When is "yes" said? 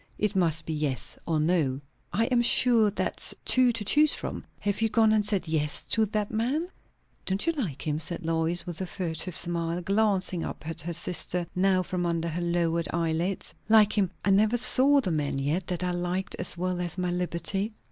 0.73-1.15, 5.47-5.85